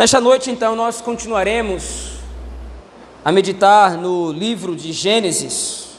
[0.00, 2.20] Nesta noite, então, nós continuaremos
[3.22, 5.90] a meditar no livro de Gênesis,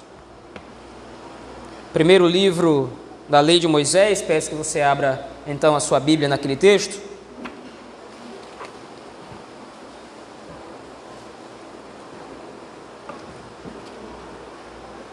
[1.94, 2.92] primeiro livro
[3.30, 4.20] da lei de Moisés.
[4.20, 7.00] Peço que você abra então a sua Bíblia naquele texto.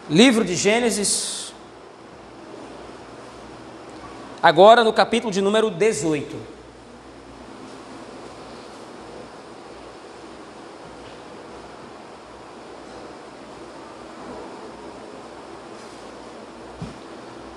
[0.09, 1.53] Livro de Gênesis,
[4.43, 6.58] agora no capítulo de número 18.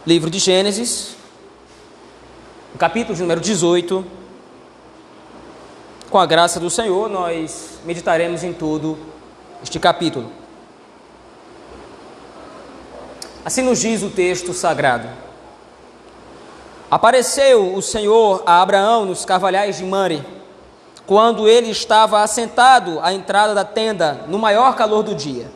[0.05, 1.15] Livro de Gênesis,
[2.79, 4.03] capítulo número 18.
[6.09, 8.97] Com a graça do Senhor, nós meditaremos em todo
[9.63, 10.31] este capítulo.
[13.45, 15.07] Assim nos diz o texto sagrado.
[16.89, 20.25] Apareceu o Senhor a Abraão nos carvalhais de Mare,
[21.05, 25.51] quando ele estava assentado à entrada da tenda, no maior calor do dia.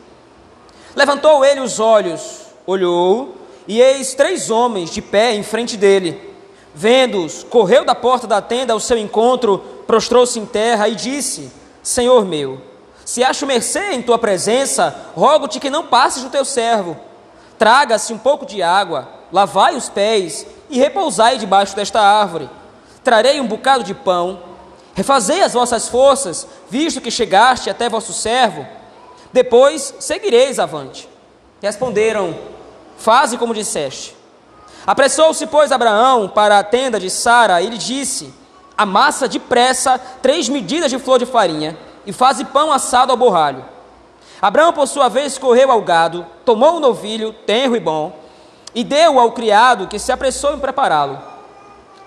[0.94, 6.34] Levantou ele os olhos, olhou e eis três homens de pé em frente dele.
[6.74, 11.50] Vendo-os, correu da porta da tenda ao seu encontro, prostrou-se em terra e disse:
[11.82, 12.60] Senhor meu,
[13.04, 16.96] se acho mercê em tua presença, rogo-te que não passes o teu servo.
[17.58, 22.50] Traga-se um pouco de água, lavai os pés e repousai debaixo desta árvore.
[23.02, 24.42] Trarei um bocado de pão.
[24.94, 28.66] Refazei as vossas forças, visto que chegaste até vosso servo.
[29.32, 31.08] Depois seguireis avante.
[31.62, 32.34] Responderam
[32.96, 34.16] Faze como disseste.
[34.86, 38.32] Apressou-se, pois, Abraão para a tenda de Sara e lhe disse:
[38.76, 43.64] Amassa depressa três medidas de flor de farinha e faze pão assado ao borralho.
[44.40, 48.16] Abraão, por sua vez, correu ao gado, tomou o novilho, tenro e bom,
[48.74, 51.18] e deu ao criado que se apressou em prepará-lo.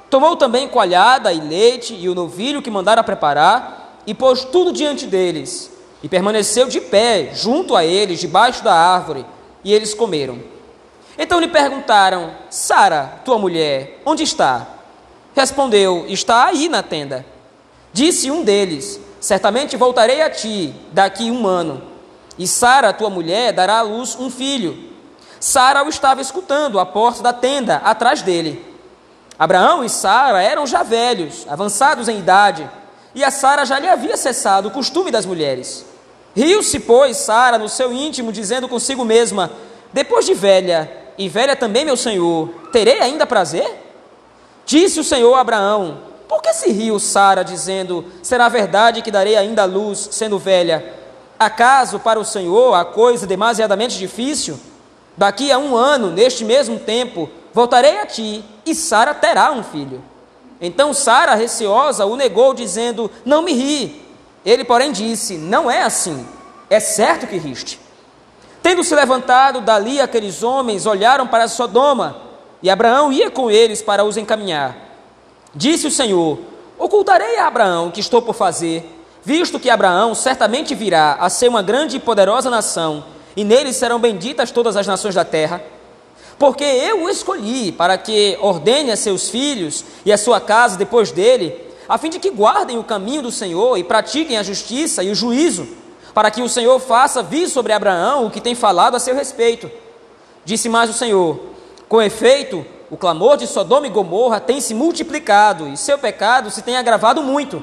[0.09, 5.05] Tomou também coalhada e leite e o novilho que mandara preparar, e pôs tudo diante
[5.05, 9.25] deles, e permaneceu de pé junto a eles, debaixo da árvore,
[9.63, 10.39] e eles comeram.
[11.19, 14.65] Então lhe perguntaram: Sara, tua mulher, onde está?
[15.35, 17.25] Respondeu: Está aí na tenda.
[17.91, 21.83] Disse um deles: Certamente voltarei a ti daqui um ano,
[22.37, 24.87] e Sara, tua mulher, dará à luz um filho.
[25.41, 28.65] Sara o estava escutando à porta da tenda, atrás dele.
[29.37, 32.69] Abraão e Sara eram já velhos, avançados em idade,
[33.13, 35.85] e a Sara já lhe havia cessado o costume das mulheres.
[36.35, 39.51] Riu-se, pois, Sara no seu íntimo, dizendo consigo mesma:
[39.91, 43.69] Depois de velha, e velha também, meu senhor, terei ainda prazer?
[44.65, 45.99] Disse o Senhor a Abraão:
[46.29, 50.93] Por que se riu Sara, dizendo: Será verdade que darei ainda luz, sendo velha?
[51.37, 54.57] Acaso para o Senhor a coisa demasiadamente difícil?
[55.17, 60.01] Daqui a um ano, neste mesmo tempo, voltarei a ti, e Sara terá um filho.
[60.61, 64.01] Então Sara, receosa, o negou, dizendo: Não me ri.
[64.45, 66.25] Ele, porém, disse: Não é assim.
[66.69, 67.88] É certo que riste.
[68.61, 72.17] Tendo se levantado dali, aqueles homens olharam para Sodoma,
[72.61, 74.75] e Abraão ia com eles para os encaminhar.
[75.55, 76.39] Disse o Senhor:
[76.77, 81.47] Ocultarei a Abraão o que estou por fazer, visto que Abraão certamente virá a ser
[81.47, 83.05] uma grande e poderosa nação,
[83.35, 85.61] e nele serão benditas todas as nações da terra.
[86.37, 91.11] Porque eu o escolhi para que ordene a seus filhos e a sua casa depois
[91.11, 91.53] dele,
[91.87, 95.15] a fim de que guardem o caminho do Senhor e pratiquem a justiça e o
[95.15, 95.78] juízo
[96.13, 99.69] para que o Senhor faça vir sobre Abraão o que tem falado a seu respeito.
[100.43, 101.39] Disse mais o Senhor:
[101.87, 106.61] Com efeito, o clamor de Sodoma e Gomorra tem se multiplicado e seu pecado se
[106.61, 107.61] tem agravado muito.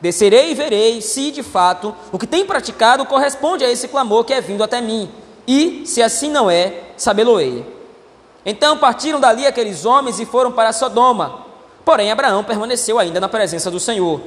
[0.00, 4.34] Descerei e verei se, de fato, o que tem praticado corresponde a esse clamor que
[4.34, 5.10] é vindo até mim.
[5.46, 7.64] E, se assim não é, sabê-lo-ei.
[8.44, 11.46] Então partiram dali aqueles homens e foram para Sodoma.
[11.84, 14.20] Porém, Abraão permaneceu ainda na presença do Senhor.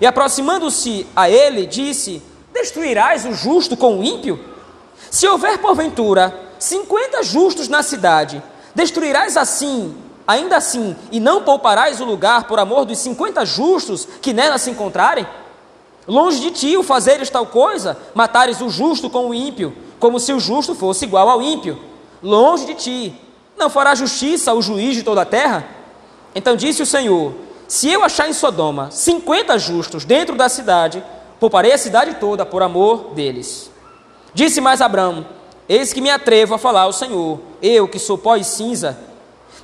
[0.00, 2.22] E aproximando-se a ele, disse:
[2.52, 4.38] Destruirás o justo com o ímpio?
[5.10, 8.42] Se houver porventura cinquenta justos na cidade,
[8.74, 9.96] destruirás assim,
[10.26, 14.70] ainda assim, e não pouparás o lugar por amor dos cinquenta justos que nela se
[14.70, 15.26] encontrarem?
[16.06, 20.32] Longe de ti o fazeres tal coisa, matares o justo com o ímpio, como se
[20.32, 21.78] o justo fosse igual ao ímpio.
[22.22, 23.14] Longe de ti,
[23.56, 25.66] não fará justiça o juiz de toda a terra?
[26.34, 27.34] Então disse o Senhor:
[27.68, 31.02] Se eu achar em Sodoma cinquenta justos dentro da cidade,
[31.40, 33.70] pouparei a cidade toda por amor deles.
[34.34, 35.26] Disse mais Abraão:
[35.68, 38.96] Eis que me atrevo a falar ao Senhor, eu que sou pó e cinza.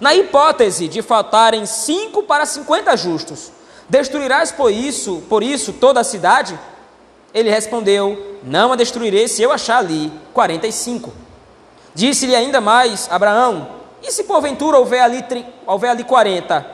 [0.01, 3.53] Na hipótese de faltarem cinco para cinquenta justos,
[3.89, 6.59] destruirás por isso, por isso toda a cidade?
[7.33, 11.13] Ele respondeu: Não a destruirei se eu achar ali quarenta e cinco.
[11.95, 13.69] Disse-lhe ainda mais Abraão:
[14.03, 15.25] E se porventura houver ali,
[15.67, 16.67] houver ali quarenta?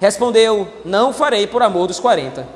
[0.00, 2.46] Respondeu: Não farei por amor dos quarenta.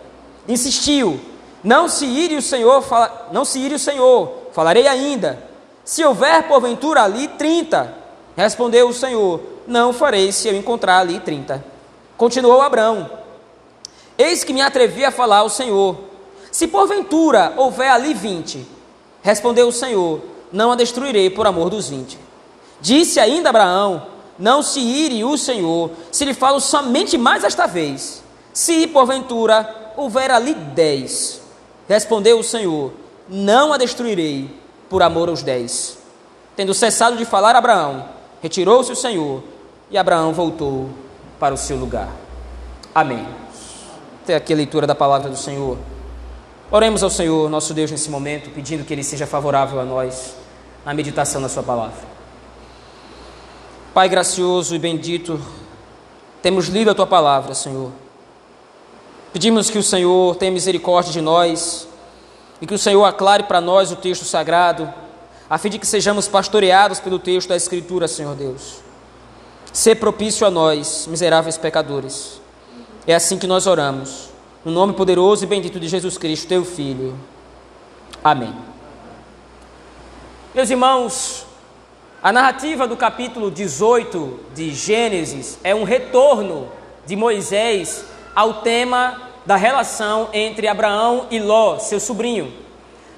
[0.47, 1.21] insistiu:
[1.63, 5.43] Não se ire o Senhor, fala, não se ire o Senhor, falarei ainda.
[5.85, 7.95] Se houver porventura ali trinta,
[8.37, 11.65] respondeu o Senhor: Não farei se eu encontrar ali trinta.
[12.17, 13.11] Continuou Abraão:
[14.17, 15.97] Eis que me atrevi a falar ao Senhor.
[16.53, 18.67] Se porventura houver ali vinte,
[19.23, 20.21] respondeu o Senhor:
[20.53, 22.19] Não a destruirei por amor dos vinte.
[22.81, 24.07] Disse ainda Abraão:
[24.39, 28.23] Não se ire o Senhor, se lhe falo somente mais esta vez.
[28.53, 31.41] Se porventura houver ali dez,
[31.89, 32.93] respondeu o Senhor:
[33.29, 34.51] Não a destruirei
[34.89, 35.99] por amor aos dez.
[36.55, 38.09] Tendo cessado de falar Abraão,
[38.43, 39.43] retirou-se o Senhor
[39.91, 40.91] e Abraão voltou
[41.39, 42.09] para o seu lugar.
[42.95, 43.27] Amém.
[44.23, 45.79] Até aqui a leitura da palavra do Senhor.
[46.71, 50.35] Oremos ao Senhor, nosso Deus, nesse momento, pedindo que Ele seja favorável a nós
[50.85, 52.07] na meditação da Sua palavra.
[53.95, 55.41] Pai gracioso e bendito,
[56.43, 57.91] temos lido a Tua palavra, Senhor.
[59.33, 61.87] Pedimos que o Senhor tenha misericórdia de nós
[62.61, 64.93] e que o Senhor aclare para nós o texto sagrado,
[65.49, 68.81] a fim de que sejamos pastoreados pelo texto da Escritura, Senhor Deus.
[69.73, 72.41] Ser propício a nós, miseráveis pecadores.
[73.07, 74.31] É assim que nós oramos.
[74.65, 77.19] No nome poderoso e bendito de Jesus Cristo, teu Filho.
[78.25, 78.55] Amém.
[80.55, 81.47] Meus irmãos,
[82.23, 86.69] a narrativa do capítulo 18 de Gênesis é um retorno
[87.07, 88.05] de Moisés
[88.39, 92.53] ao tema da relação entre Abraão e Ló, seu sobrinho.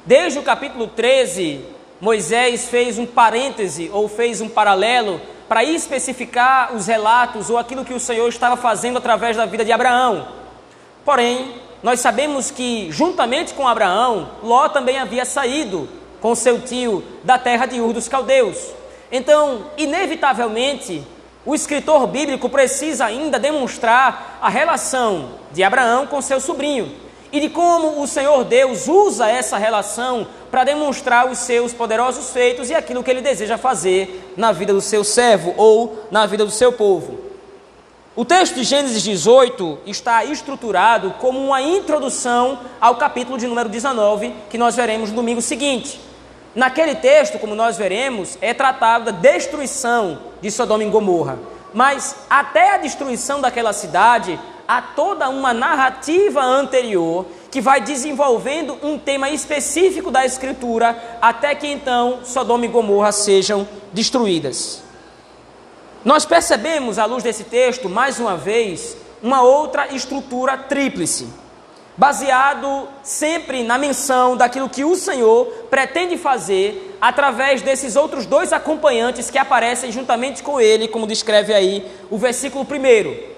[0.06, 1.62] Desde o capítulo 13,
[2.00, 7.92] Moisés fez um parêntese ou fez um paralelo para especificar os relatos ou aquilo que
[7.92, 10.26] o Senhor estava fazendo através da vida de Abraão.
[11.04, 15.86] Porém, nós sabemos que, juntamente com Abraão, Ló também havia saído
[16.18, 18.72] com seu tio da terra de Ur dos Caldeus.
[19.12, 21.06] Então, inevitavelmente,
[21.44, 26.92] o escritor bíblico precisa ainda demonstrar a relação de Abraão com seu sobrinho
[27.32, 32.70] e de como o Senhor Deus usa essa relação para demonstrar os seus poderosos feitos
[32.70, 36.50] e aquilo que ele deseja fazer na vida do seu servo ou na vida do
[36.50, 37.30] seu povo.
[38.16, 44.34] O texto de Gênesis 18 está estruturado como uma introdução ao capítulo de número 19,
[44.50, 46.00] que nós veremos no domingo seguinte.
[46.54, 51.38] Naquele texto, como nós veremos, é tratado da destruição de Sodoma e Gomorra.
[51.72, 58.98] Mas até a destruição daquela cidade, há toda uma narrativa anterior que vai desenvolvendo um
[58.98, 64.82] tema específico da Escritura, até que então Sodoma e Gomorra sejam destruídas.
[66.04, 71.28] Nós percebemos, à luz desse texto, mais uma vez, uma outra estrutura tríplice
[72.00, 79.30] baseado sempre na menção daquilo que o Senhor pretende fazer através desses outros dois acompanhantes
[79.30, 83.30] que aparecem juntamente com ele, como descreve aí o versículo 1.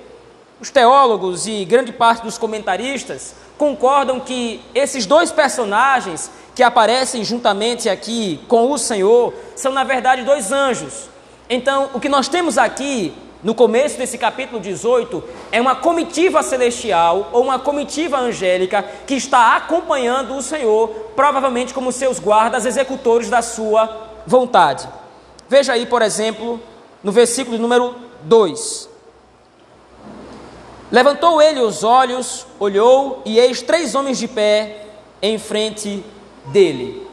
[0.61, 7.89] Os teólogos e grande parte dos comentaristas concordam que esses dois personagens que aparecem juntamente
[7.89, 11.09] aqui com o Senhor são, na verdade, dois anjos.
[11.51, 17.31] Então, o que nós temos aqui no começo desse capítulo 18, é uma comitiva celestial
[17.33, 23.43] ou uma comitiva angélica que está acompanhando o Senhor, provavelmente como seus guardas executores da
[23.43, 24.89] sua vontade.
[25.49, 26.61] Veja aí, por exemplo,
[27.03, 28.89] no versículo número 2.
[30.93, 34.87] Levantou ele os olhos, olhou, e eis três homens de pé
[35.21, 36.05] em frente
[36.47, 37.09] dele.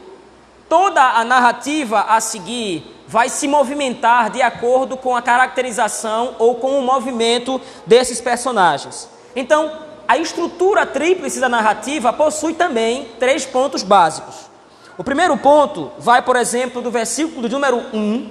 [0.68, 6.78] Toda a narrativa a seguir vai se movimentar de acordo com a caracterização ou com
[6.78, 9.08] o movimento desses personagens.
[9.34, 9.68] Então,
[10.06, 14.48] a estrutura tríplice da narrativa possui também três pontos básicos.
[14.96, 18.30] O primeiro ponto vai, por exemplo, do versículo de número 1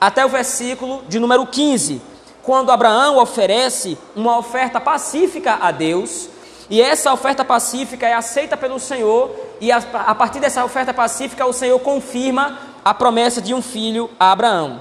[0.00, 2.02] até o versículo de número 15,
[2.42, 6.28] quando Abraão oferece uma oferta pacífica a Deus,
[6.68, 9.30] e essa oferta pacífica é aceita pelo Senhor,
[9.60, 14.08] e a, a partir dessa oferta pacífica o Senhor confirma a promessa de um filho
[14.16, 14.80] a Abraão.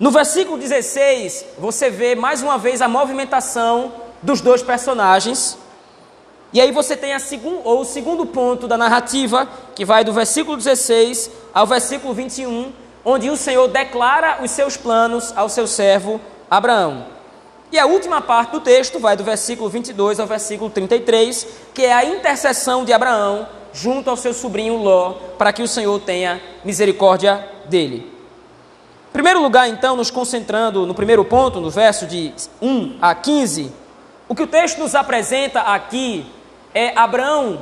[0.00, 3.92] No versículo 16, você vê mais uma vez a movimentação
[4.22, 5.58] dos dois personagens.
[6.50, 10.14] E aí você tem a segun, ou o segundo ponto da narrativa, que vai do
[10.14, 12.72] versículo 16 ao versículo 21,
[13.04, 16.18] onde o Senhor declara os seus planos ao seu servo
[16.50, 17.13] Abraão.
[17.74, 21.92] E a última parte do texto vai do versículo 22 ao versículo 33, que é
[21.92, 27.44] a intercessão de Abraão junto ao seu sobrinho Ló, para que o Senhor tenha misericórdia
[27.68, 28.12] dele.
[29.08, 33.72] Em primeiro lugar, então, nos concentrando no primeiro ponto, no verso de 1 a 15,
[34.28, 36.24] o que o texto nos apresenta aqui
[36.72, 37.58] é Abraão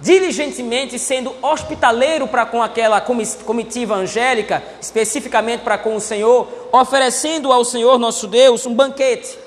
[0.00, 7.64] diligentemente sendo hospitaleiro para com aquela comitiva angélica, especificamente para com o Senhor, oferecendo ao
[7.64, 9.38] Senhor nosso Deus um banquete.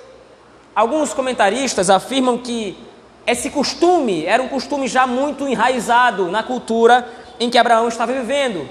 [0.76, 2.78] Alguns comentaristas afirmam que
[3.26, 7.08] esse costume era um costume já muito enraizado na cultura
[7.40, 8.68] em que Abraão estava vivendo.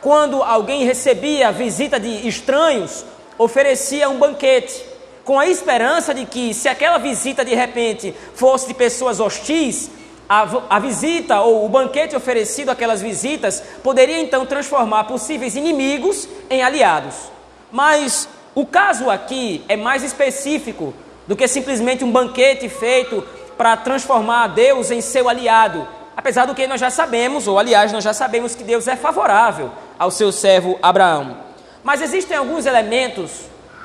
[0.00, 3.04] Quando alguém recebia a visita de estranhos,
[3.38, 4.84] oferecia um banquete,
[5.24, 9.90] com a esperança de que, se aquela visita de repente fosse de pessoas hostis,
[10.28, 16.62] a, a, visita ou o banquete oferecido àquelas visitas poderia então transformar possíveis inimigos em
[16.62, 17.33] aliados.
[17.74, 20.94] Mas o caso aqui é mais específico
[21.26, 23.26] do que simplesmente um banquete feito
[23.58, 25.84] para transformar Deus em seu aliado.
[26.16, 29.72] Apesar do que nós já sabemos, ou aliás, nós já sabemos que Deus é favorável
[29.98, 31.36] ao seu servo Abraão.
[31.82, 33.40] Mas existem alguns elementos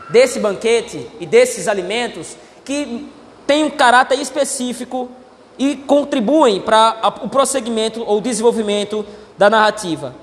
[0.08, 3.12] desse banquete e desses alimentos que
[3.48, 5.10] têm um caráter específico
[5.58, 9.04] e contribuem para o prosseguimento ou desenvolvimento
[9.36, 10.14] da narrativa.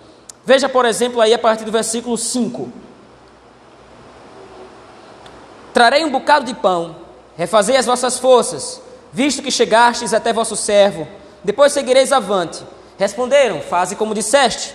[0.45, 2.86] Veja, por exemplo, aí a partir do versículo 5.
[5.77, 6.97] Trarei um bocado de pão,
[7.37, 8.81] refazei as vossas forças,
[9.13, 11.07] visto que chegastes até vosso servo,
[11.45, 12.65] depois seguireis avante.
[12.99, 14.75] Responderam: Faze como disseste.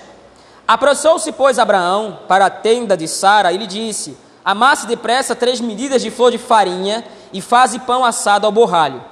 [0.68, 4.16] Apressou-se, pois, Abraão para a tenda de Sara e lhe disse:
[4.46, 7.04] Amasse depressa três medidas de flor de farinha
[7.34, 9.04] e faze pão assado ao borralho.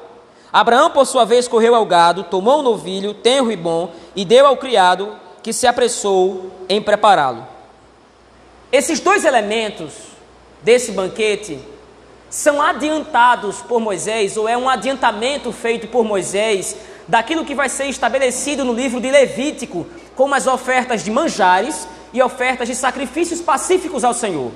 [0.53, 4.45] Abraão, por sua vez, correu ao gado, tomou um novilho, tenro e bom, e deu
[4.45, 7.47] ao criado, que se apressou em prepará-lo.
[8.71, 9.93] Esses dois elementos
[10.61, 11.59] desse banquete
[12.29, 16.75] são adiantados por Moisés, ou é um adiantamento feito por Moisés,
[17.07, 22.21] daquilo que vai ser estabelecido no livro de Levítico, como as ofertas de manjares e
[22.21, 24.51] ofertas de sacrifícios pacíficos ao Senhor.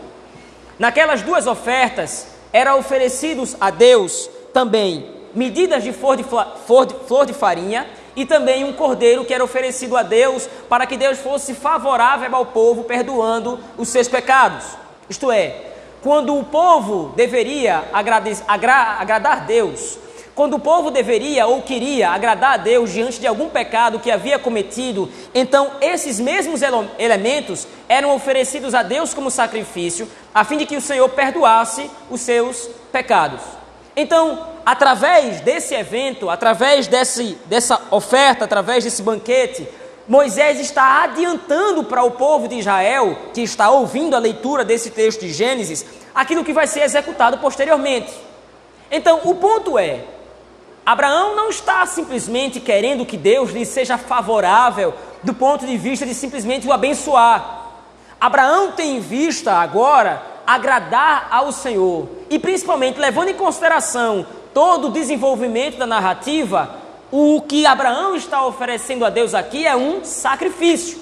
[0.77, 7.25] Naquelas duas ofertas, eram oferecidos a Deus também medidas de flor de, flor, de, flor
[7.25, 11.56] de farinha e também um cordeiro que era oferecido a Deus para que Deus fosse
[11.56, 14.63] favorável ao povo, perdoando os seus pecados.
[15.10, 15.73] Isto é,
[16.03, 18.22] quando o povo deveria agra,
[19.00, 19.98] agradar Deus,
[20.36, 24.38] quando o povo deveria ou queria agradar a Deus diante de algum pecado que havia
[24.38, 26.62] cometido, então esses mesmos
[27.00, 32.19] elementos eram oferecidos a Deus como sacrifício, a fim de que o Senhor perdoasse os
[32.19, 33.41] seus pecados.
[33.95, 39.67] Então, através desse evento, através desse, dessa oferta, através desse banquete,
[40.07, 45.22] Moisés está adiantando para o povo de Israel, que está ouvindo a leitura desse texto
[45.22, 48.13] de Gênesis, aquilo que vai ser executado posteriormente.
[48.91, 50.03] Então, o ponto é:
[50.86, 54.93] Abraão não está simplesmente querendo que Deus lhe seja favorável
[55.24, 57.62] do ponto de vista de simplesmente o abençoar.
[58.19, 64.91] Abraão tem em vista agora agradar ao Senhor e principalmente levando em consideração todo o
[64.91, 66.83] desenvolvimento da narrativa,
[67.15, 70.98] o que Abraão está oferecendo a Deus aqui é um sacrifício.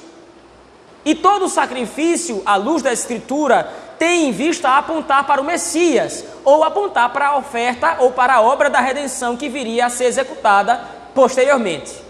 [1.05, 6.65] E todo sacrifício, à luz da Escritura, tem em vista apontar para o Messias, ou
[6.65, 10.81] apontar para a oferta ou para a obra da redenção que viria a ser executada
[11.15, 12.03] posteriormente.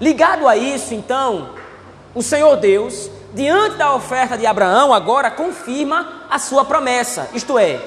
[0.00, 1.50] Ligado a isso, então,
[2.14, 7.78] o Senhor Deus, diante da oferta de Abraão, agora confirma a sua promessa, isto é,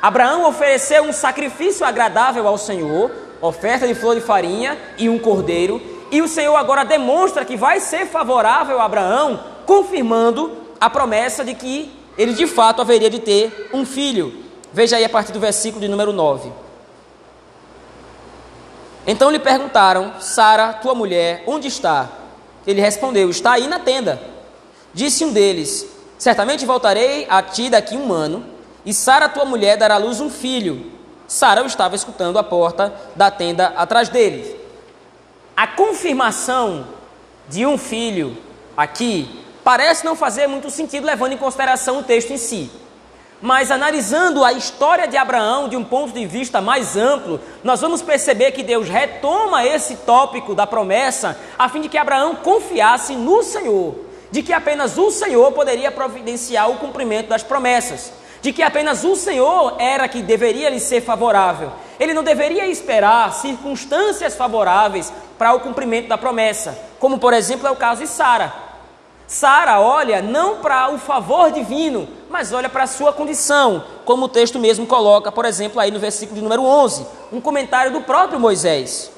[0.00, 5.80] Abraão ofereceu um sacrifício agradável ao Senhor, oferta de flor de farinha e um cordeiro,
[6.10, 11.54] e o Senhor agora demonstra que vai ser favorável a Abraão, confirmando a promessa de
[11.54, 14.44] que ele de fato haveria de ter um filho.
[14.72, 16.52] Veja aí a partir do versículo de número 9.
[19.06, 22.08] Então lhe perguntaram: Sara, tua mulher, onde está?
[22.66, 24.20] Ele respondeu: Está aí na tenda.
[24.92, 25.86] Disse um deles:
[26.18, 30.30] Certamente voltarei a ti daqui um ano e Sara, tua mulher, dará à luz um
[30.30, 30.92] filho.
[31.28, 34.58] Sara estava escutando a porta da tenda atrás dele.
[35.56, 36.86] A confirmação
[37.48, 38.36] de um filho
[38.76, 42.70] aqui parece não fazer muito sentido, levando em consideração o texto em si.
[43.42, 48.00] Mas analisando a história de Abraão de um ponto de vista mais amplo, nós vamos
[48.00, 53.42] perceber que Deus retoma esse tópico da promessa a fim de que Abraão confiasse no
[53.42, 53.96] Senhor,
[54.30, 58.12] de que apenas o Senhor poderia providenciar o cumprimento das promessas
[58.46, 61.72] de que apenas o Senhor era que deveria lhe ser favorável.
[61.98, 67.72] Ele não deveria esperar circunstâncias favoráveis para o cumprimento da promessa, como por exemplo é
[67.72, 68.54] o caso de Sara.
[69.26, 74.28] Sara olha não para o favor divino, mas olha para a sua condição, como o
[74.28, 78.38] texto mesmo coloca, por exemplo, aí no versículo de número 11, um comentário do próprio
[78.38, 79.10] Moisés.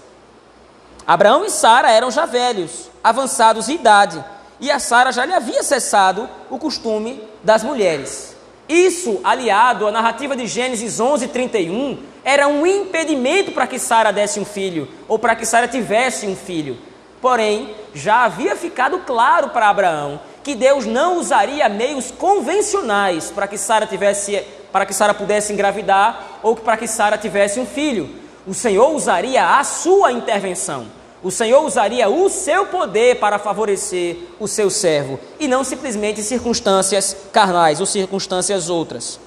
[1.06, 4.25] Abraão e Sara eram já velhos, avançados em idade,
[4.58, 8.38] e a Sara já lhe havia cessado o costume das mulheres.
[8.68, 14.38] Isso, aliado à narrativa de Gênesis 11, 31, era um impedimento para que Sara desse
[14.38, 16.76] um filho, ou para que Sara tivesse um filho.
[17.20, 23.56] Porém, já havia ficado claro para Abraão que Deus não usaria meios convencionais para que
[23.56, 28.08] Sara tivesse, para que Sara pudesse engravidar ou para que Sara tivesse um filho.
[28.46, 30.98] o Senhor usaria a sua intervenção.
[31.22, 37.16] O Senhor usaria o seu poder para favorecer o seu servo e não simplesmente circunstâncias
[37.32, 39.18] carnais ou circunstâncias outras.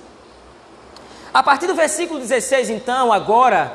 [1.34, 3.74] A partir do versículo 16, então, agora,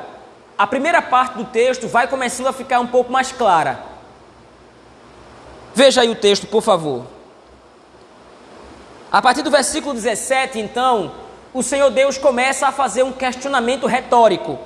[0.57, 3.83] a primeira parte do texto vai começando a ficar um pouco mais clara.
[5.73, 7.05] Veja aí o texto, por favor.
[9.11, 11.11] A partir do versículo 17, então,
[11.53, 14.57] o Senhor Deus começa a fazer um questionamento retórico.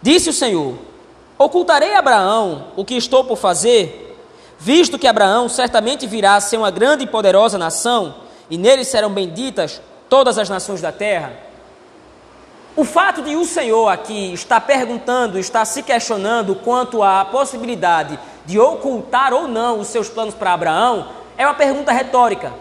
[0.00, 0.76] Disse o Senhor:
[1.38, 4.16] Ocultarei a Abraão o que estou por fazer,
[4.58, 8.14] visto que Abraão certamente virá a ser uma grande e poderosa nação,
[8.48, 11.32] e nele serão benditas todas as nações da terra.
[12.76, 18.58] O fato de o Senhor aqui estar perguntando, estar se questionando quanto à possibilidade de
[18.58, 22.52] ocultar ou não os seus planos para Abraão, é uma pergunta retórica.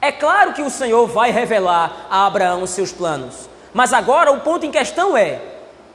[0.00, 4.40] É claro que o Senhor vai revelar a Abraão os seus planos, mas agora o
[4.40, 5.40] ponto em questão é: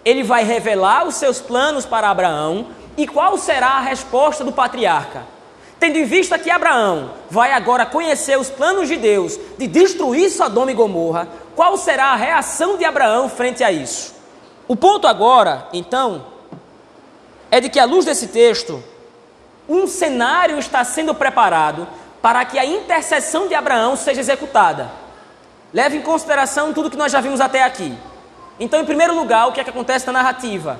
[0.05, 2.67] ele vai revelar os seus planos para Abraão
[2.97, 5.23] e qual será a resposta do patriarca.
[5.79, 10.71] Tendo em vista que Abraão vai agora conhecer os planos de Deus de destruir Sodoma
[10.71, 14.13] e Gomorra, qual será a reação de Abraão frente a isso?
[14.67, 16.25] O ponto agora, então,
[17.51, 18.81] é de que, à luz desse texto,
[19.67, 21.87] um cenário está sendo preparado
[22.21, 24.89] para que a intercessão de Abraão seja executada.
[25.73, 27.93] Leve em consideração tudo que nós já vimos até aqui.
[28.59, 30.79] Então, em primeiro lugar, o que é que acontece na narrativa?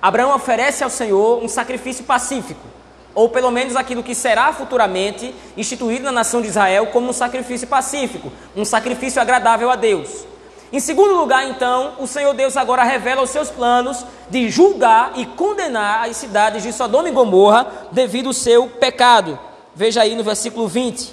[0.00, 2.66] Abraão oferece ao Senhor um sacrifício pacífico,
[3.14, 7.68] ou pelo menos aquilo que será futuramente instituído na nação de Israel como um sacrifício
[7.68, 10.24] pacífico, um sacrifício agradável a Deus.
[10.72, 15.26] Em segundo lugar, então, o Senhor Deus agora revela os seus planos de julgar e
[15.26, 19.38] condenar as cidades de Sodoma e Gomorra devido ao seu pecado.
[19.74, 21.12] Veja aí no versículo 20.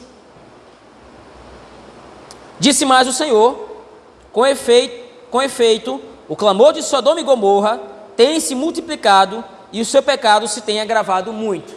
[2.60, 3.68] Disse mais o Senhor:
[4.32, 7.80] com efeito, com efeito, o clamor de Sodoma e Gomorra
[8.16, 11.76] tem se multiplicado e o seu pecado se tem agravado muito.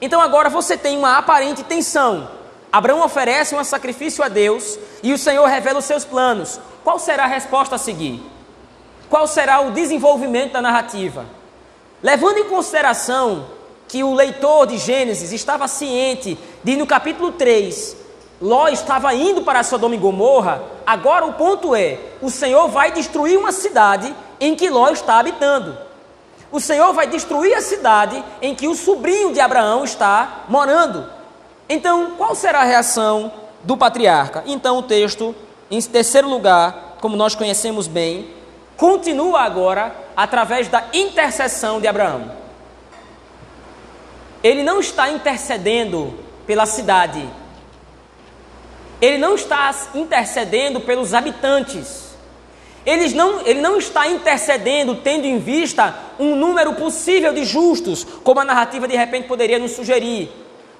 [0.00, 2.28] Então agora você tem uma aparente tensão.
[2.70, 6.60] Abraão oferece um sacrifício a Deus e o Senhor revela os seus planos.
[6.84, 8.22] Qual será a resposta a seguir?
[9.08, 11.24] Qual será o desenvolvimento da narrativa?
[12.02, 13.46] Levando em consideração
[13.88, 17.96] que o leitor de Gênesis estava ciente de no capítulo 3
[18.40, 23.38] Ló estava indo para Sodoma e Gomorra, agora o ponto é: o Senhor vai destruir
[23.38, 25.76] uma cidade em que Ló está habitando.
[26.50, 31.06] O Senhor vai destruir a cidade em que o sobrinho de Abraão está morando.
[31.68, 33.30] Então, qual será a reação
[33.62, 34.42] do patriarca?
[34.46, 35.34] Então, o texto,
[35.70, 38.30] em terceiro lugar, como nós conhecemos bem,
[38.78, 42.32] continua agora através da intercessão de Abraão.
[44.42, 47.28] Ele não está intercedendo pela cidade,
[49.00, 52.08] ele não está intercedendo pelos habitantes.
[52.84, 58.40] Ele não, ele não está intercedendo tendo em vista um número possível de justos, como
[58.40, 60.30] a narrativa de repente poderia nos sugerir.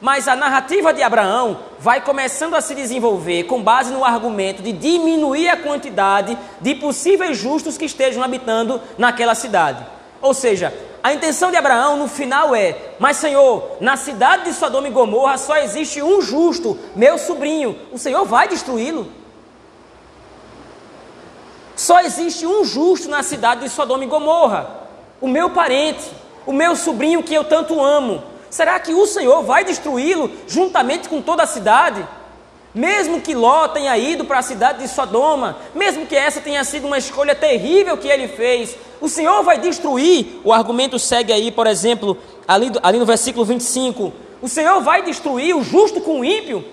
[0.01, 4.73] Mas a narrativa de Abraão vai começando a se desenvolver com base no argumento de
[4.73, 9.98] diminuir a quantidade de possíveis justos que estejam habitando naquela cidade.
[10.21, 14.89] Ou seja, a intenção de Abraão no final é: Mas Senhor, na cidade de Sodoma
[14.89, 17.79] e Gomorra só existe um justo, meu sobrinho.
[17.93, 19.11] O Senhor vai destruí-lo?
[21.77, 24.69] Só existe um justo na cidade de Sodoma e Gomorra,
[25.21, 26.11] o meu parente,
[26.45, 28.23] o meu sobrinho que eu tanto amo.
[28.51, 32.05] Será que o Senhor vai destruí-lo juntamente com toda a cidade?
[32.79, 36.87] Mesmo que Ló tenha ido para a cidade de Sodoma, mesmo que essa tenha sido
[36.87, 40.41] uma escolha terrível que ele fez, o Senhor vai destruir.
[40.45, 45.57] O argumento segue aí, por exemplo, ali, ali no versículo 25: o Senhor vai destruir
[45.57, 46.64] o justo com o ímpio.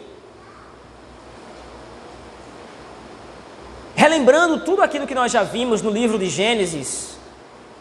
[3.96, 7.18] Relembrando tudo aquilo que nós já vimos no livro de Gênesis,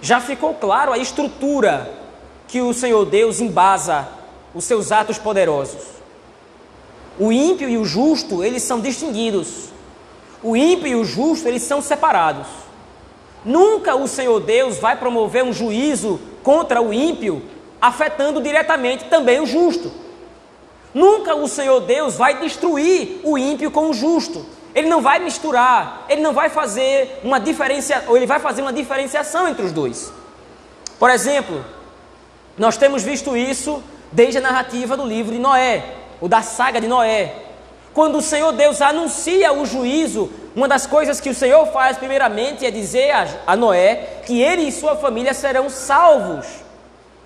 [0.01, 1.93] já ficou claro a estrutura
[2.49, 4.09] que o Senhor Deus embasa
[4.55, 6.04] os seus atos poderosos.
[7.19, 9.69] O ímpio e o justo, eles são distinguidos.
[10.43, 12.47] O ímpio e o justo, eles são separados.
[13.45, 17.43] Nunca o Senhor Deus vai promover um juízo contra o ímpio,
[17.81, 19.93] afetando diretamente também o justo.
[20.93, 24.45] Nunca o Senhor Deus vai destruir o ímpio com o justo.
[24.75, 28.73] Ele não vai misturar, ele não vai fazer uma diferença, ou ele vai fazer uma
[28.73, 30.13] diferenciação entre os dois.
[30.99, 31.65] Por exemplo,
[32.59, 36.89] nós temos visto isso desde a narrativa do livro de Noé o da saga de
[36.89, 37.35] Noé.
[37.93, 42.67] Quando o Senhor Deus anuncia o juízo, uma das coisas que o Senhor faz primeiramente
[42.67, 43.13] é dizer
[43.47, 46.47] a, Noé que ele e sua família serão salvos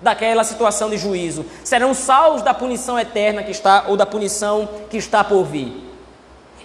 [0.01, 4.97] daquela situação de juízo, serão salvos da punição eterna que está ou da punição que
[4.97, 5.89] está por vir.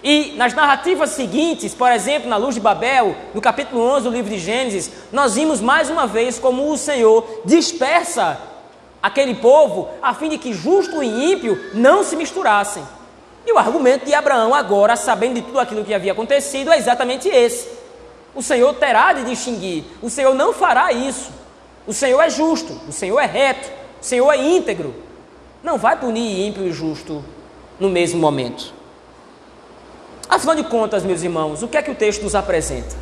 [0.03, 4.29] E nas narrativas seguintes, por exemplo, na Luz de Babel, no capítulo 11 do livro
[4.29, 8.37] de Gênesis, nós vimos mais uma vez como o Senhor dispersa
[9.05, 12.83] aquele povo a fim de que justo e ímpio não se misturassem.
[13.45, 17.29] E o argumento de Abraão, agora, sabendo de tudo aquilo que havia acontecido, é exatamente
[17.29, 17.69] esse.
[18.33, 21.29] O Senhor terá de distinguir, o Senhor não fará isso.
[21.85, 23.69] O Senhor é justo, o Senhor é reto,
[24.01, 24.95] o Senhor é íntegro.
[25.61, 27.23] Não vai punir ímpio e justo
[27.79, 28.73] no mesmo momento.
[30.27, 32.95] Afinal de contas, meus irmãos, o que é que o texto nos apresenta?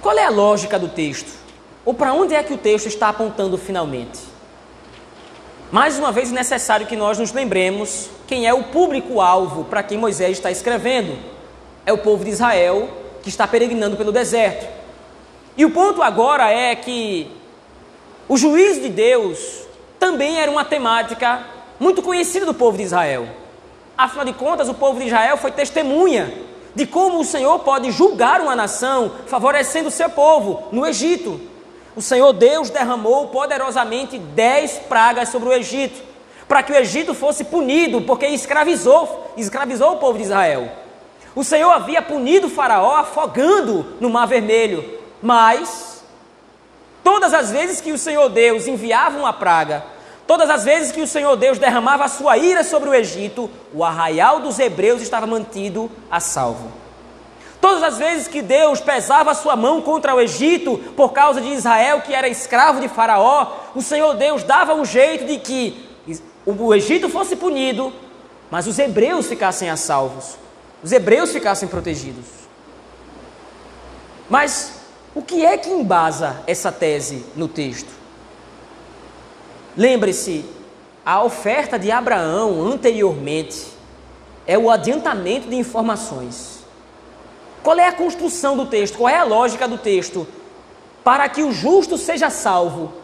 [0.00, 1.37] Qual é a lógica do texto?
[1.88, 4.20] Ou para onde é que o texto está apontando finalmente?
[5.72, 9.96] Mais uma vez é necessário que nós nos lembremos quem é o público-alvo para quem
[9.96, 11.18] Moisés está escrevendo.
[11.86, 12.90] É o povo de Israel
[13.22, 14.68] que está peregrinando pelo deserto.
[15.56, 17.30] E o ponto agora é que
[18.28, 19.62] o juízo de Deus
[19.98, 21.42] também era uma temática
[21.80, 23.26] muito conhecida do povo de Israel.
[23.96, 26.34] Afinal de contas, o povo de Israel foi testemunha
[26.74, 31.56] de como o Senhor pode julgar uma nação favorecendo o seu povo no Egito.
[31.98, 36.00] O Senhor Deus derramou poderosamente dez pragas sobre o Egito,
[36.46, 40.70] para que o Egito fosse punido, porque escravizou, escravizou o povo de Israel.
[41.34, 46.04] O Senhor havia punido Faraó afogando no Mar Vermelho, mas
[47.02, 49.84] todas as vezes que o Senhor Deus enviava uma praga,
[50.24, 53.82] Todas as vezes que o Senhor Deus derramava a sua ira sobre o Egito, o
[53.82, 56.70] arraial dos hebreus estava mantido a salvo.
[57.60, 61.48] Todas as vezes que Deus pesava a sua mão contra o Egito, por causa de
[61.48, 65.88] Israel, que era escravo de Faraó, o Senhor Deus dava um jeito de que
[66.46, 67.92] o Egito fosse punido,
[68.50, 70.36] mas os hebreus ficassem a salvos,
[70.82, 72.26] os hebreus ficassem protegidos.
[74.30, 74.80] Mas
[75.14, 77.90] o que é que embasa essa tese no texto?
[79.76, 80.44] Lembre-se,
[81.04, 83.66] a oferta de Abraão anteriormente
[84.46, 86.57] é o adiantamento de informações.
[87.68, 88.96] Qual é a construção do texto?
[88.96, 90.26] Qual é a lógica do texto?
[91.04, 92.94] Para que o justo seja salvo,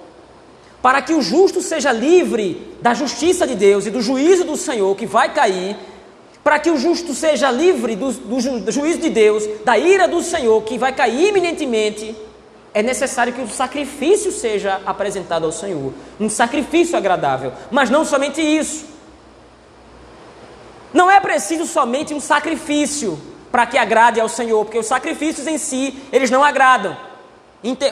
[0.80, 4.96] para que o justo seja livre da justiça de Deus e do juízo do Senhor
[4.96, 5.76] que vai cair,
[6.42, 10.08] para que o justo seja livre do, do, ju, do juízo de Deus, da ira
[10.08, 12.16] do Senhor que vai cair iminentemente
[12.72, 17.52] é necessário que o sacrifício seja apresentado ao Senhor, um sacrifício agradável.
[17.70, 18.86] Mas não somente isso.
[20.90, 25.58] Não é preciso somente um sacrifício para que agrade ao Senhor, porque os sacrifícios em
[25.58, 26.96] si, eles não agradam.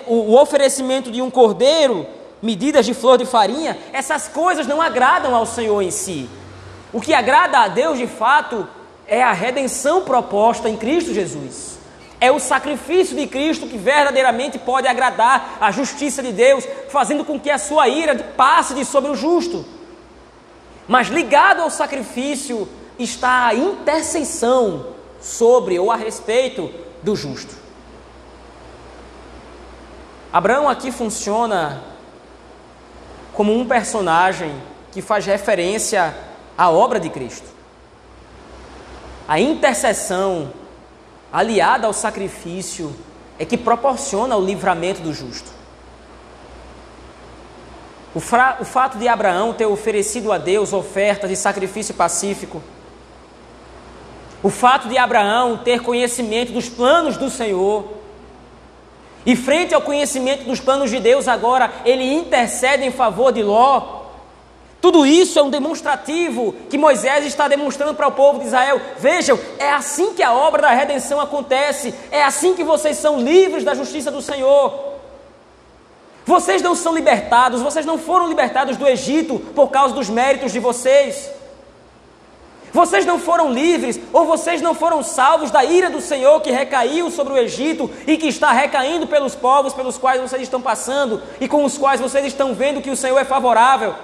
[0.08, 2.04] O oferecimento de um cordeiro,
[2.42, 6.28] medidas de flor de farinha, essas coisas não agradam ao Senhor em si.
[6.92, 8.66] O que agrada a Deus de fato
[9.06, 11.78] é a redenção proposta em Cristo Jesus.
[12.20, 17.38] É o sacrifício de Cristo que verdadeiramente pode agradar a justiça de Deus, fazendo com
[17.38, 19.64] que a sua ira passe de sobre o justo.
[20.88, 26.70] Mas ligado ao sacrifício está a intercessão sobre ou a respeito
[27.02, 27.54] do justo.
[30.32, 31.82] Abraão aqui funciona
[33.32, 34.54] como um personagem
[34.90, 36.14] que faz referência
[36.58, 37.48] à obra de Cristo.
[39.26, 40.52] A intercessão
[41.32, 42.94] aliada ao sacrifício,
[43.38, 45.50] é que proporciona o livramento do justo.
[48.14, 52.62] O, o fato de Abraão ter oferecido a Deus ofertas de sacrifício pacífico,
[54.42, 57.84] o fato de Abraão ter conhecimento dos planos do Senhor,
[59.24, 64.02] e frente ao conhecimento dos planos de Deus, agora ele intercede em favor de Ló,
[64.82, 68.80] tudo isso é um demonstrativo que Moisés está demonstrando para o povo de Israel.
[68.98, 73.62] Vejam, é assim que a obra da redenção acontece, é assim que vocês são livres
[73.62, 74.94] da justiça do Senhor.
[76.26, 80.58] Vocês não são libertados, vocês não foram libertados do Egito por causa dos méritos de
[80.58, 81.30] vocês.
[82.72, 87.10] Vocês não foram livres, ou vocês não foram salvos da ira do Senhor que recaiu
[87.10, 91.46] sobre o Egito e que está recaindo pelos povos pelos quais vocês estão passando e
[91.46, 93.94] com os quais vocês estão vendo que o Senhor é favorável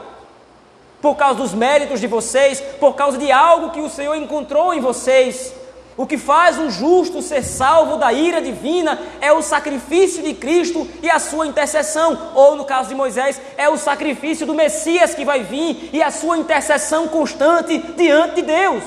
[1.00, 4.80] por causa dos méritos de vocês, por causa de algo que o Senhor encontrou em
[4.80, 5.54] vocês.
[5.98, 10.88] O que faz um justo ser salvo da ira divina é o sacrifício de Cristo
[11.02, 15.24] e a sua intercessão, ou no caso de Moisés, é o sacrifício do Messias que
[15.24, 18.84] vai vir e a sua intercessão constante diante de Deus.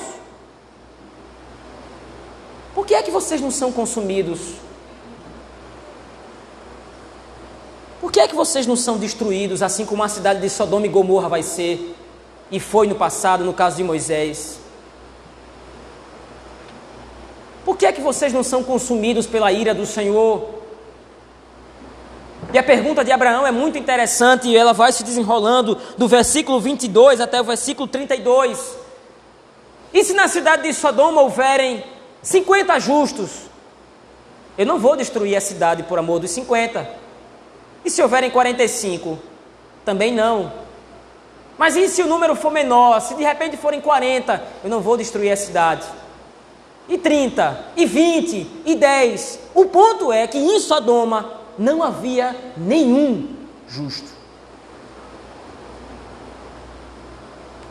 [2.74, 4.54] Por que é que vocês não são consumidos?
[8.00, 10.88] Por que é que vocês não são destruídos, assim como a cidade de Sodoma e
[10.88, 11.94] Gomorra vai ser?
[12.52, 14.60] e foi no passado, no caso de Moisés.
[17.64, 20.62] Por que é que vocês não são consumidos pela ira do Senhor?
[22.52, 26.60] E a pergunta de Abraão é muito interessante e ela vai se desenrolando do versículo
[26.60, 28.76] 22 até o versículo 32.
[29.94, 31.84] E se na cidade de Sodoma houverem
[32.20, 33.30] 50 justos,
[34.58, 36.88] eu não vou destruir a cidade por amor dos 50.
[37.84, 39.18] E se houverem 45,
[39.84, 40.52] também não.
[41.56, 43.00] Mas e se o número for menor?
[43.00, 45.86] Se de repente forem 40, eu não vou destruir a cidade.
[46.88, 49.38] E 30, e 20, e 10.
[49.54, 53.36] O ponto é que em Sodoma não havia nenhum
[53.68, 54.10] justo.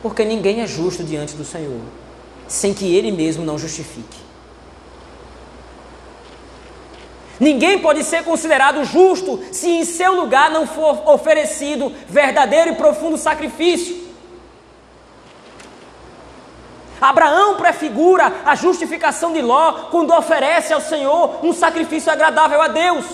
[0.02, 1.82] Porque ninguém é justo diante do Senhor,
[2.48, 4.18] sem que Ele mesmo não justifique.
[7.40, 13.18] Ninguém pode ser considerado justo se em seu lugar não for oferecido verdadeiro e profundo
[13.18, 14.11] sacrifício.
[17.02, 23.06] Abraão prefigura a justificação de Ló quando oferece ao Senhor um sacrifício agradável a Deus.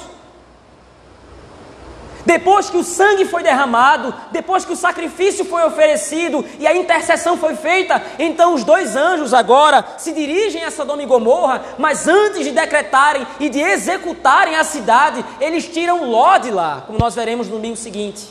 [2.27, 7.37] Depois que o sangue foi derramado, depois que o sacrifício foi oferecido e a intercessão
[7.37, 12.43] foi feita, então os dois anjos agora se dirigem a Sodoma e Gomorra, mas antes
[12.43, 17.47] de decretarem e de executarem a cidade, eles tiram Ló de lá, como nós veremos
[17.47, 18.27] no domingo seguinte.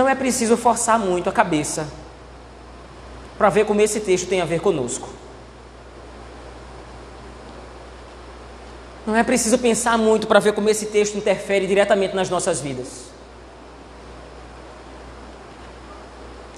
[0.00, 1.86] Não é preciso forçar muito a cabeça
[3.36, 5.06] para ver como esse texto tem a ver conosco.
[9.06, 13.10] Não é preciso pensar muito para ver como esse texto interfere diretamente nas nossas vidas.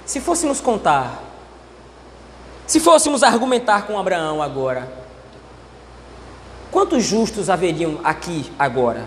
[0.05, 1.21] Se fôssemos contar,
[2.65, 4.89] se fôssemos argumentar com Abraão agora,
[6.71, 9.05] quantos justos haveriam aqui agora?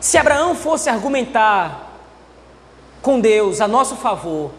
[0.00, 2.00] Se Abraão fosse argumentar
[3.02, 4.50] com Deus a nosso favor,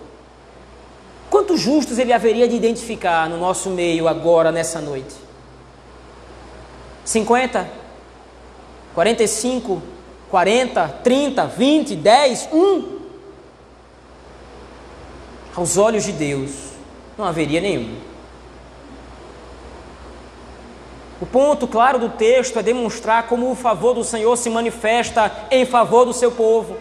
[1.30, 5.16] Quantos justos ele haveria de identificar no nosso meio agora, nessa noite?
[7.06, 7.70] 50?
[8.96, 9.82] 45?
[10.30, 10.88] 40?
[11.04, 11.46] 30?
[11.46, 11.96] 20?
[11.96, 12.50] 10?
[12.52, 13.00] 1?
[15.56, 16.52] Aos olhos de Deus,
[17.18, 17.96] não haveria nenhum.
[21.22, 25.66] O ponto claro do texto é demonstrar como o favor do Senhor se manifesta em
[25.66, 26.78] favor do seu povo.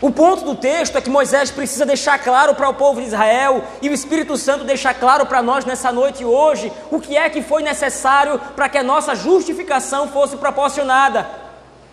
[0.00, 3.64] O ponto do texto é que Moisés precisa deixar claro para o povo de Israel
[3.80, 7.42] e o Espírito Santo deixar claro para nós nessa noite hoje o que é que
[7.42, 11.26] foi necessário para que a nossa justificação fosse proporcionada.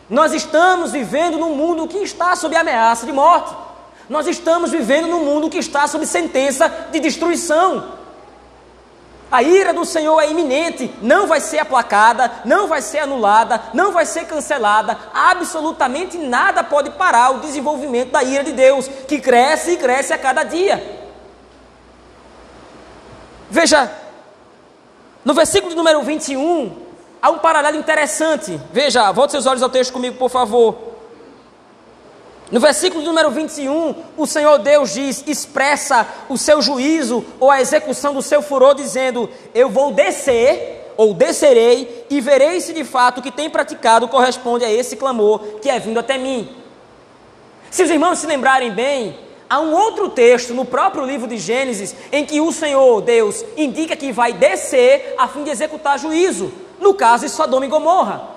[0.09, 3.55] Nós estamos vivendo num mundo que está sob ameaça de morte.
[4.09, 8.02] Nós estamos vivendo num mundo que está sob sentença de destruição.
[9.31, 13.91] A ira do Senhor é iminente, não vai ser aplacada, não vai ser anulada, não
[13.91, 14.97] vai ser cancelada.
[15.13, 20.17] Absolutamente nada pode parar o desenvolvimento da ira de Deus, que cresce e cresce a
[20.17, 21.01] cada dia.
[23.49, 23.91] Veja,
[25.25, 26.75] no versículo número 21,
[27.21, 28.59] há um paralelo interessante.
[28.71, 30.92] Veja, volte seus olhos ao texto comigo, por favor.
[32.51, 38.13] No versículo número 21, o Senhor Deus diz, expressa o seu juízo ou a execução
[38.13, 43.21] do seu furor, dizendo: Eu vou descer, ou descerei, e verei se de fato o
[43.23, 46.47] que tem praticado corresponde a esse clamor que é vindo até mim.
[47.71, 49.17] Se os irmãos se lembrarem bem,
[49.49, 53.95] há um outro texto no próprio livro de Gênesis em que o Senhor Deus indica
[53.95, 58.32] que vai descer a fim de executar juízo, no caso de Sodoma e Gomorra.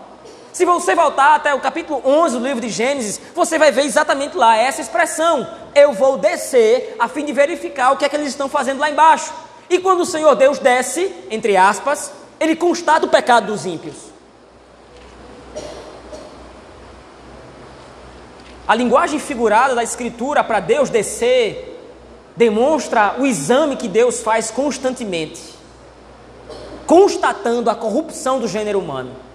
[0.57, 4.35] Se você voltar até o capítulo 11 do livro de Gênesis, você vai ver exatamente
[4.35, 8.29] lá essa expressão: eu vou descer a fim de verificar o que é que eles
[8.29, 9.35] estão fazendo lá embaixo.
[9.69, 13.97] E quando o Senhor Deus desce, entre aspas, ele constata o pecado dos ímpios.
[18.67, 21.79] A linguagem figurada da Escritura para Deus descer
[22.35, 25.43] demonstra o exame que Deus faz constantemente,
[26.87, 29.26] constatando a corrupção do gênero humano.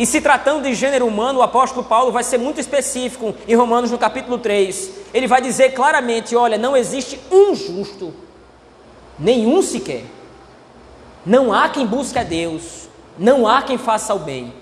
[0.00, 3.90] E se tratando de gênero humano, o apóstolo Paulo vai ser muito específico em Romanos
[3.90, 4.92] no capítulo 3.
[5.12, 8.14] Ele vai dizer claramente: olha, não existe um justo,
[9.18, 10.04] nenhum sequer.
[11.26, 14.54] Não há quem busque a Deus, não há quem faça o bem.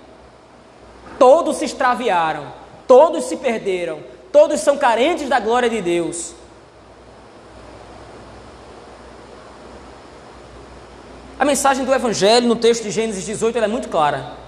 [1.17, 2.51] Todos se extraviaram,
[2.85, 4.01] todos se perderam,
[4.33, 6.33] todos são carentes da glória de Deus.
[11.39, 14.38] A mensagem do Evangelho no texto de Gênesis 18 é muito clara.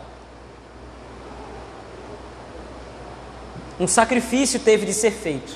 [3.80, 5.56] Um sacrifício teve de ser feito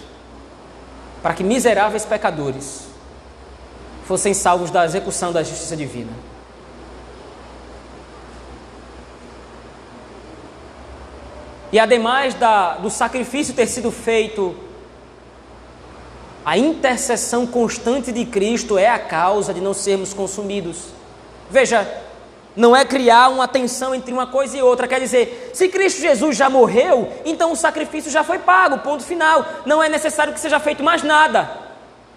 [1.21, 2.87] para que miseráveis pecadores
[4.05, 6.11] fossem salvos da execução da justiça divina.
[11.71, 14.55] E ademais da, do sacrifício ter sido feito,
[16.45, 20.89] a intercessão constante de Cristo é a causa de não sermos consumidos.
[21.49, 22.04] Veja,
[22.55, 24.87] Não é criar uma tensão entre uma coisa e outra.
[24.87, 29.45] Quer dizer, se Cristo Jesus já morreu, então o sacrifício já foi pago, ponto final.
[29.65, 31.65] Não é necessário que seja feito mais nada.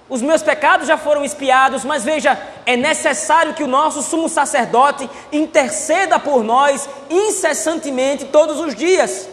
[0.09, 5.09] Os meus pecados já foram espiados, mas veja, é necessário que o nosso sumo sacerdote
[5.31, 9.29] interceda por nós incessantemente todos os dias.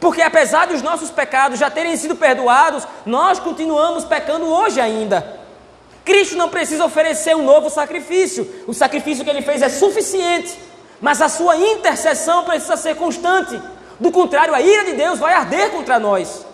[0.00, 5.37] Porque apesar dos nossos pecados já terem sido perdoados, nós continuamos pecando hoje ainda.
[6.08, 10.58] Cristo não precisa oferecer um novo sacrifício, o sacrifício que ele fez é suficiente,
[11.02, 13.60] mas a sua intercessão precisa ser constante.
[14.00, 16.46] Do contrário, a ira de Deus vai arder contra nós,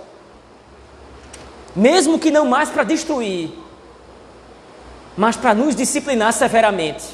[1.77, 3.53] mesmo que não mais para destruir,
[5.17, 7.05] mas para nos disciplinar severamente.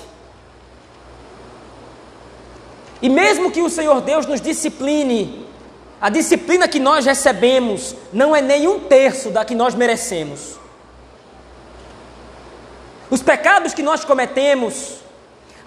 [3.02, 5.46] E mesmo que o Senhor Deus nos discipline,
[6.00, 10.59] a disciplina que nós recebemos não é nem um terço da que nós merecemos.
[13.10, 15.00] Os pecados que nós cometemos,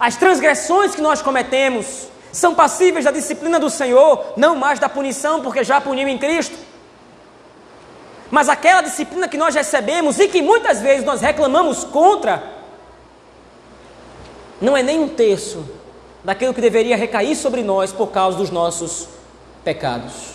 [0.00, 5.40] as transgressões que nós cometemos, são passíveis da disciplina do Senhor, não mais da punição,
[5.40, 6.56] porque já puniu em Cristo.
[8.30, 12.42] Mas aquela disciplina que nós recebemos e que muitas vezes nós reclamamos contra,
[14.60, 15.64] não é nem um terço
[16.24, 19.06] daquilo que deveria recair sobre nós por causa dos nossos
[19.62, 20.34] pecados.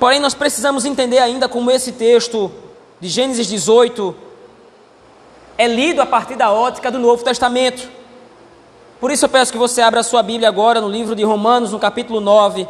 [0.00, 2.50] Porém, nós precisamos entender ainda como esse texto
[2.98, 4.16] de Gênesis 18
[5.58, 7.86] é lido a partir da ótica do Novo Testamento.
[8.98, 11.70] Por isso eu peço que você abra a sua Bíblia agora no livro de Romanos,
[11.70, 12.66] no capítulo 9.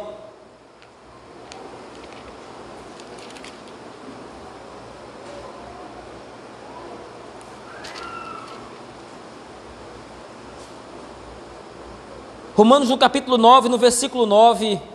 [12.57, 14.90] Romanos no capítulo 9, no versículo 9.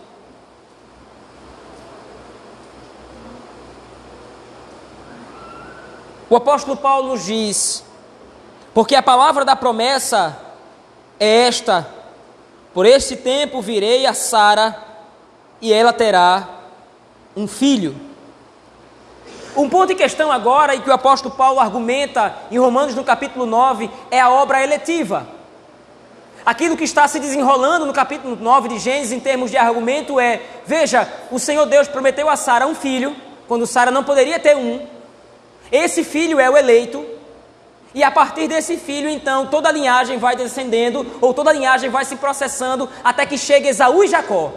[6.29, 7.83] O apóstolo Paulo nos diz:
[8.73, 10.37] Porque a palavra da promessa
[11.19, 11.87] é esta:
[12.73, 14.83] Por este tempo virei a Sara
[15.61, 16.47] e ela terá
[17.35, 17.95] um filho.
[19.55, 23.45] Um ponto em questão agora, e que o apóstolo Paulo argumenta em Romanos no capítulo
[23.45, 25.25] 9, é a obra eletiva.
[26.45, 30.41] Aquilo que está se desenrolando no capítulo 9 de Gênesis em termos de argumento é:
[30.65, 33.15] veja, o Senhor Deus prometeu a Sara um filho,
[33.47, 34.85] quando Sara não poderia ter um,
[35.71, 37.05] esse filho é o eleito,
[37.93, 41.89] e a partir desse filho, então, toda a linhagem vai descendendo, ou toda a linhagem
[41.89, 44.51] vai se processando, até que chegue Esaú e Jacó.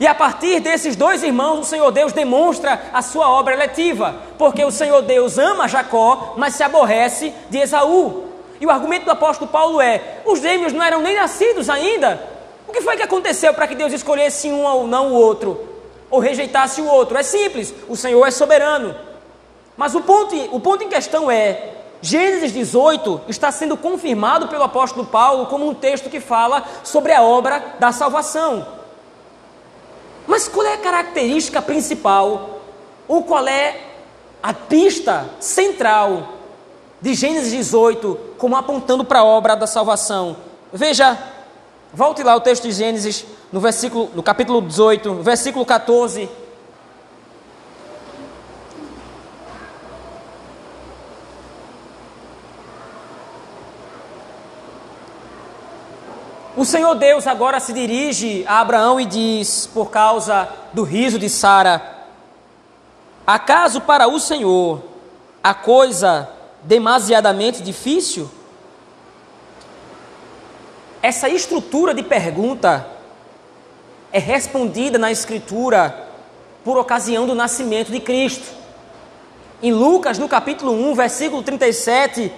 [0.00, 4.64] E a partir desses dois irmãos, o Senhor Deus demonstra a sua obra eletiva, porque
[4.64, 8.28] o Senhor Deus ama Jacó, mas se aborrece de Esaú.
[8.60, 12.22] E o argumento do apóstolo Paulo é: os gêmeos não eram nem nascidos ainda.
[12.68, 15.66] O que foi que aconteceu para que Deus escolhesse um ou não o outro?
[16.10, 17.16] Ou rejeitasse o outro?
[17.16, 19.07] É simples: o Senhor é soberano.
[19.78, 25.06] Mas o ponto, o ponto em questão é: Gênesis 18 está sendo confirmado pelo apóstolo
[25.06, 28.66] Paulo como um texto que fala sobre a obra da salvação.
[30.26, 32.60] Mas qual é a característica principal,
[33.06, 33.80] ou qual é
[34.42, 36.34] a pista central
[37.00, 40.36] de Gênesis 18 como apontando para a obra da salvação?
[40.72, 41.16] Veja,
[41.94, 46.28] volte lá o texto de Gênesis no versículo, no capítulo 18, versículo 14
[56.58, 61.30] O Senhor Deus agora se dirige a Abraão e diz, por causa do riso de
[61.30, 61.80] Sara:
[63.24, 64.82] Acaso para o Senhor
[65.40, 66.28] a coisa
[66.64, 68.28] demasiadamente difícil?
[71.00, 72.88] Essa estrutura de pergunta
[74.12, 76.08] é respondida na Escritura
[76.64, 78.52] por ocasião do nascimento de Cristo.
[79.62, 82.32] Em Lucas, no capítulo 1, versículo 37,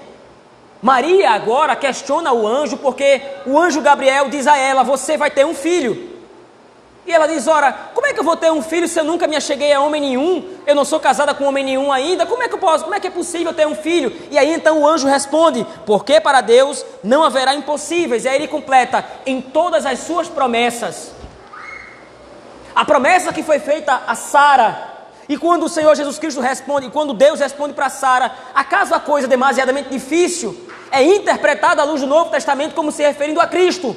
[0.82, 5.44] Maria agora questiona o anjo porque o anjo Gabriel diz a ela: Você vai ter
[5.44, 6.08] um filho.
[7.06, 9.26] E ela diz: Ora, como é que eu vou ter um filho se eu nunca
[9.26, 10.42] me acheguei a homem nenhum?
[10.66, 12.24] Eu não sou casada com homem nenhum ainda.
[12.24, 12.84] Como é que eu posso?
[12.84, 14.10] Como é que é possível ter um filho?
[14.30, 18.24] E aí então o anjo responde: Porque para Deus não haverá impossíveis.
[18.24, 21.12] E aí ele completa: Em todas as suas promessas.
[22.74, 24.90] A promessa que foi feita a Sara
[25.30, 29.28] e quando o Senhor Jesus Cristo responde, quando Deus responde para Sara, acaso a coisa
[29.28, 30.68] é demasiadamente difícil?
[30.90, 33.96] É interpretada à luz do Novo Testamento como se referindo a Cristo.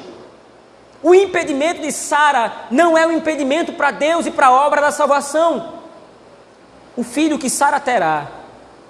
[1.01, 4.91] O impedimento de Sara não é um impedimento para Deus e para a obra da
[4.91, 5.73] salvação.
[6.95, 8.27] O filho que Sara terá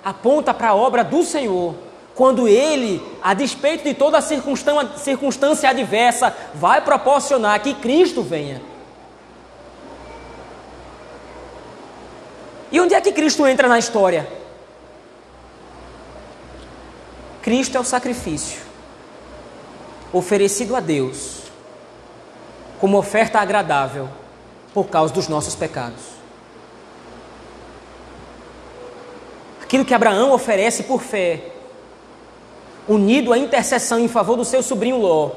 [0.04, 1.74] aponta para a obra do Senhor,
[2.14, 8.62] quando ele, a despeito de toda circunstância adversa, vai proporcionar que Cristo venha.
[12.72, 14.28] E onde é que Cristo entra na história?
[17.44, 18.62] Cristo é o sacrifício
[20.14, 21.42] oferecido a Deus
[22.80, 24.08] como oferta agradável
[24.74, 26.02] por causa dos nossos pecados.
[29.62, 31.52] Aquilo que Abraão oferece por fé,
[32.88, 35.32] unido à intercessão em favor do seu sobrinho Ló,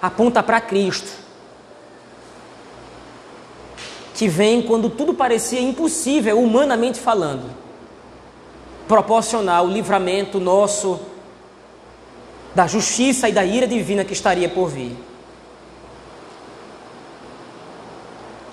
[0.00, 1.10] aponta para Cristo,
[4.14, 7.67] que vem quando tudo parecia impossível, humanamente falando,
[8.88, 10.98] proporcionar o livramento nosso
[12.54, 14.96] da justiça e da ira divina que estaria por vir.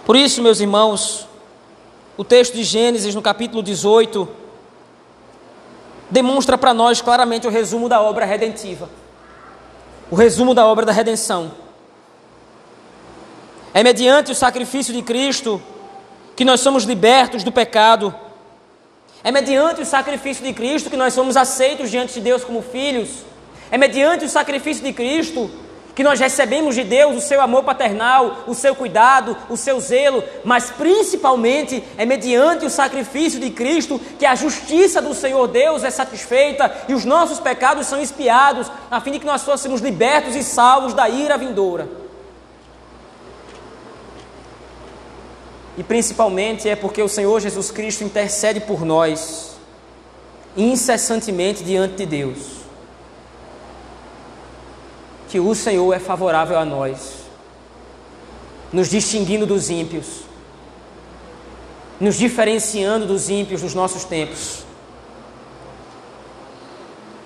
[0.06, 1.28] Por isso, meus irmãos,
[2.16, 4.28] o texto de Gênesis, no capítulo 18,
[6.10, 8.90] demonstra para nós claramente o resumo da obra redentiva,
[10.12, 11.52] o resumo da obra da redenção.
[13.74, 15.62] É mediante o sacrifício de Cristo
[16.36, 18.14] que nós somos libertos do pecado.
[19.26, 23.09] É mediante o sacrifício de Cristo que nós somos aceitos diante de Deus como filhos.
[23.71, 25.49] É mediante o sacrifício de Cristo
[25.95, 30.23] que nós recebemos de Deus o seu amor paternal, o seu cuidado, o seu zelo,
[30.43, 35.89] mas principalmente é mediante o sacrifício de Cristo que a justiça do Senhor Deus é
[35.89, 40.43] satisfeita e os nossos pecados são expiados, a fim de que nós fôssemos libertos e
[40.43, 42.05] salvos da ira vindoura.
[45.78, 49.55] E principalmente é porque o Senhor Jesus Cristo intercede por nós
[50.55, 52.65] incessantemente diante de Deus
[55.36, 57.15] que o Senhor é favorável a nós,
[58.71, 60.21] nos distinguindo dos ímpios,
[61.99, 64.63] nos diferenciando dos ímpios dos nossos tempos.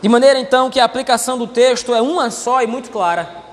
[0.02, 3.49] De maneira então que a aplicação do texto é uma só e muito clara.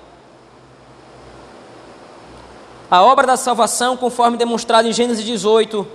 [2.91, 5.87] A obra da salvação, conforme demonstrado em Gênesis 18,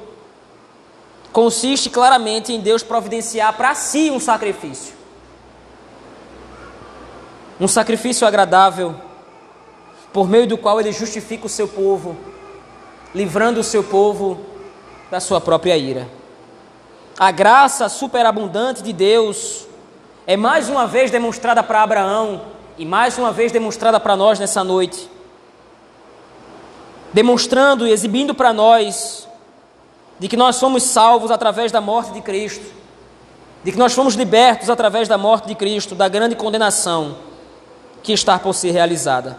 [1.31, 5.01] consiste claramente em Deus providenciar para si um sacrifício
[7.61, 8.95] um sacrifício agradável,
[10.11, 12.17] por meio do qual ele justifica o seu povo,
[13.13, 14.41] livrando o seu povo
[15.11, 16.09] da sua própria ira.
[17.19, 19.67] A graça superabundante de Deus
[20.25, 22.41] é mais uma vez demonstrada para Abraão
[22.79, 25.07] e mais uma vez demonstrada para nós nessa noite,
[27.13, 29.27] demonstrando e exibindo para nós
[30.19, 32.65] de que nós somos salvos através da morte de Cristo,
[33.63, 37.17] de que nós fomos libertos através da morte de Cristo, da grande condenação
[38.03, 39.37] que está por ser realizada.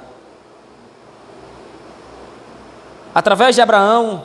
[3.14, 4.24] Através de Abraão,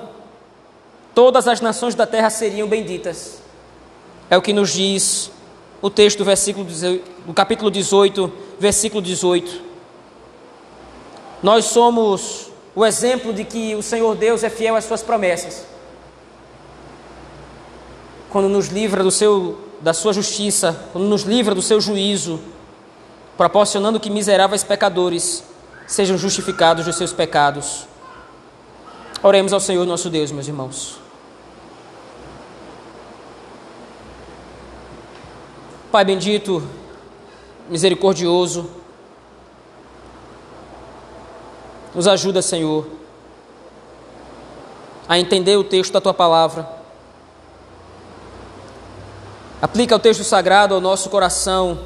[1.13, 3.41] todas as nações da terra seriam benditas.
[4.29, 5.31] É o que nos diz
[5.81, 6.65] o texto do versículo
[7.25, 9.61] do capítulo 18, versículo 18.
[11.43, 15.65] Nós somos o exemplo de que o Senhor Deus é fiel às suas promessas.
[18.29, 22.39] Quando nos livra do seu da sua justiça, quando nos livra do seu juízo,
[23.35, 25.43] proporcionando que miseráveis pecadores
[25.87, 27.87] sejam justificados dos seus pecados.
[29.23, 30.99] Oremos ao Senhor nosso Deus, meus irmãos.
[35.91, 36.61] Pai bendito,
[37.71, 38.69] misericordioso,
[41.97, 42.85] nos ajuda, Senhor,
[45.09, 46.69] a entender o texto da tua palavra.
[49.59, 51.79] Aplica o texto sagrado ao nosso coração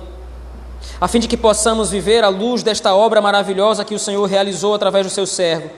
[1.00, 4.76] a fim de que possamos viver à luz desta obra maravilhosa que o Senhor realizou
[4.76, 5.70] através do seu servo,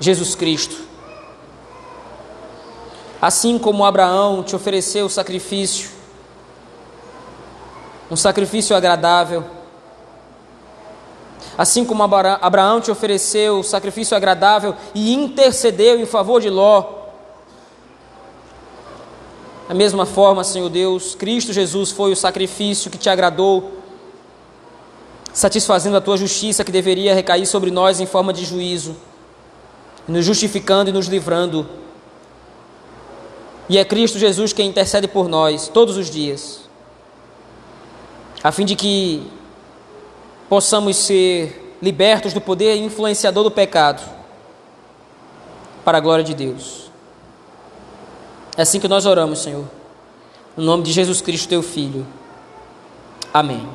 [0.00, 0.76] Jesus Cristo.
[3.22, 5.90] Assim como Abraão te ofereceu o sacrifício,
[8.10, 9.57] um sacrifício agradável,
[11.58, 16.98] assim como Abraão te ofereceu o sacrifício agradável e intercedeu em favor de Ló,
[19.66, 23.72] da mesma forma, Senhor Deus, Cristo Jesus foi o sacrifício que te agradou,
[25.32, 28.96] satisfazendo a tua justiça que deveria recair sobre nós em forma de juízo,
[30.06, 31.68] nos justificando e nos livrando.
[33.68, 36.60] E é Cristo Jesus quem intercede por nós todos os dias,
[38.42, 39.37] a fim de que
[40.48, 44.02] possamos ser libertos do poder influenciador do pecado,
[45.84, 46.90] para a glória de Deus.
[48.56, 49.64] É assim que nós oramos, Senhor.
[50.56, 52.04] No nome de Jesus Cristo, teu Filho.
[53.32, 53.68] Amém.